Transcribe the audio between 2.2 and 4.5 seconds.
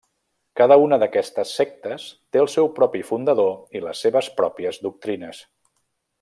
té el seu propi fundador i les seves